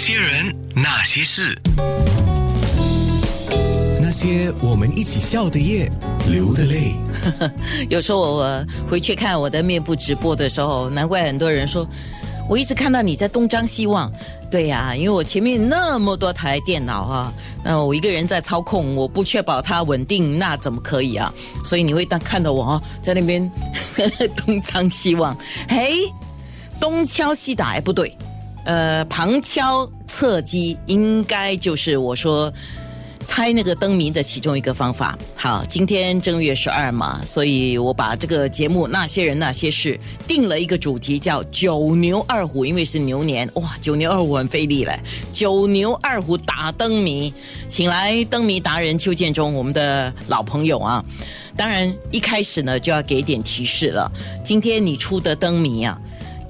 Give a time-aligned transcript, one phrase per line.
[0.00, 1.60] 些人，那些事，
[4.00, 5.92] 那些我们一起笑的夜，
[6.26, 6.94] 流的泪。
[7.90, 11.86] 有时候我回去看我的面部直播的时候，难怪很多人说，
[12.48, 14.10] 我一直看到你在东张西望。
[14.50, 17.32] 对呀，因为我前面那么多台电脑啊，
[17.62, 21.30] 那我一个人在操控，我不确保它稳定，那怎么可以啊？
[21.62, 23.52] 所以你会当看到我哦，在那边
[24.34, 25.36] 东张西望，
[25.68, 26.10] 嘿，
[26.80, 28.16] 东敲西打，哎，不对，
[28.64, 32.52] 呃，旁敲侧击，应该就是我说。
[33.26, 35.16] 猜那个灯谜的其中一个方法。
[35.36, 39.94] 好，今天正月十二嘛，所以我把这个节目《那些人那些事》
[40.26, 44.98] 定了一个主题，叫“九牛二虎”，因为是牛年，哇，九牛二虎很费力嘞。
[45.32, 47.32] 九牛二虎打灯谜，
[47.68, 51.04] 请来灯谜达人邱建中，我们的老朋友啊。
[51.54, 54.10] 当然，一开始呢就要给点提示了。
[54.42, 56.00] 今天你出的灯谜啊。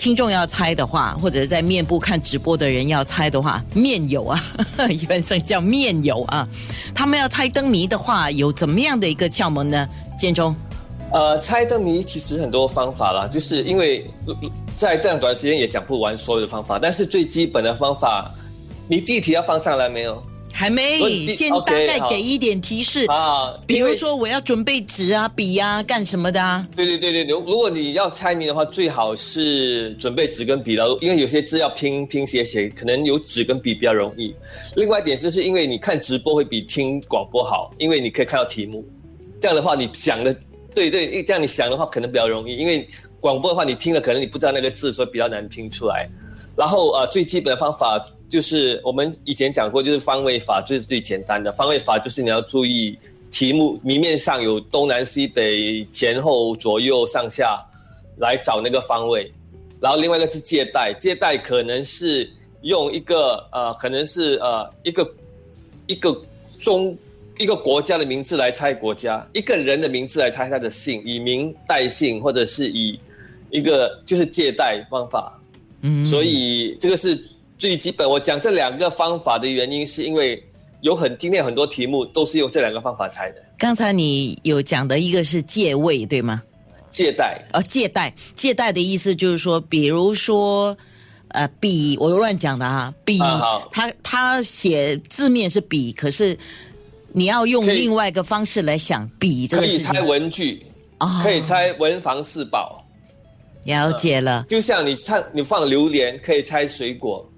[0.00, 4.42] 听众要猜的话，或者是在面部看直播的人要猜的话，面友啊，
[4.88, 6.48] 一般上叫面友啊，
[6.94, 9.86] 他们要猜灯谜的话，有怎么样的一个窍门呢？
[10.18, 10.56] 建中，
[11.12, 14.10] 呃，猜灯谜其实很多方法啦，就是因为
[14.74, 18.32] 在这样短时间也讲不完所有的方法，但是最基本的方法，
[18.88, 20.22] 你地题要放上来没有？
[20.60, 26.68] 还没，先大概给一点提示啊，比如说我要准备纸啊、笔啊，干什么的啊？
[26.76, 34.34] 对对对对，如如果你要猜谜的话，最好是准备纸跟笔了，因为有些字要拼拼写写，可能有纸跟笔比较容易。
[34.76, 38.84] 另外一点就是因为你看直播会比听广播好，因为你可以看到题目，
[39.40, 40.36] 这样的话你想的，
[40.74, 42.86] 对对，这样你想的话可能比较容易，因为
[43.18, 46.06] 广播的话你听了可能你不知道那个字，所以比较难听出来。
[46.54, 47.98] 然后呃，最基本的方法。
[48.30, 52.96] 就是我们以前讲过，就是方位法，就是最简单的方位法，就是你要注意
[53.28, 57.60] 题目谜面上有东南西北前后左右上下，
[58.18, 59.30] 来找那个方位。
[59.80, 62.30] 然后另外一个是借代，借代可能是
[62.62, 65.14] 用一个呃，可能是呃一个
[65.88, 66.16] 一个
[66.56, 66.96] 中
[67.36, 72.96] 一个国家的名字来猜国家，一个人的名字来猜他的姓，以名代姓，或者是以
[73.50, 75.36] 一个就是借代方法。
[75.82, 77.20] 嗯，所以这个是。
[77.60, 80.42] 最基本，我讲这两个方法的原因，是因为
[80.80, 83.36] 有很今天很多题目都是用这两个方法猜的。
[83.58, 86.42] 刚才你有讲的一个是借位，对吗？
[86.88, 90.74] 借贷，呃，借贷，借贷的意思就是说，比如说，
[91.28, 93.18] 呃，笔，我都乱讲的哈，笔，
[93.70, 96.34] 他他写字面是笔，可是
[97.12, 100.62] 你要用另外一个方式来想笔这个可以猜文具，
[101.22, 102.82] 可以猜文房四宝。
[103.64, 107.30] 了解了，就像你猜你放榴莲，可以猜水果。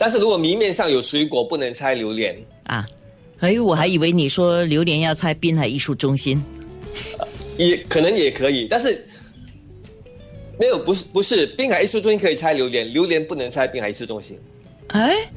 [0.00, 2.34] 但是如果明面上有水果，不能拆榴莲
[2.64, 2.88] 啊！
[3.40, 6.42] 哎，我还以为你说榴莲要拆滨海艺术中心，
[7.58, 9.06] 也可能也可以，但是
[10.58, 14.38] 没有，不是不是滨海艺术中心可以拆榴莲，榴莲不能拆滨海艺术中心。
[14.86, 15.30] 哎，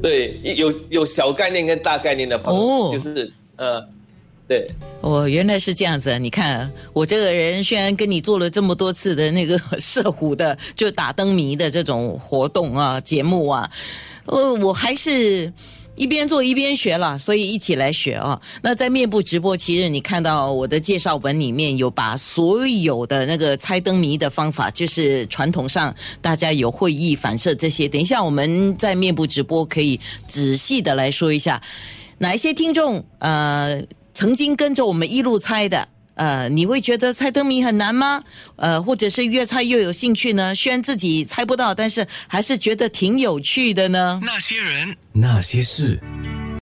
[0.00, 3.84] 对，有有小概念跟大概念的朋友，就是呃。
[4.50, 4.68] 对，
[5.00, 6.18] 哦，原来是这样子。
[6.18, 13.70] 你看，我这个人虽然跟你做了这么多次的那个 射虎的，就打灯谜的这种活动啊、节目啊，
[14.26, 15.52] 呃，我还是
[15.94, 18.42] 一边做一边学了，所以一起来学啊。
[18.60, 27.88] 那在面部直播，其实你看到我的介绍文里面有把所有的那个猜灯谜的方法，就是传统上大家有会议反射这些。
[27.88, 31.62] 等一下我们在面部直播可以仔细的来说一下，
[32.18, 33.80] 哪一些听众呃。
[34.20, 38.22] 曾经跟着我们一路猜的，呃，你会觉得猜灯谜很难吗？
[38.56, 40.54] 呃，或者是越猜越有兴趣呢？
[40.54, 44.20] 虽然自己猜不到，但是还是觉得挺有趣的呢。
[44.22, 45.98] 那些人，那些事。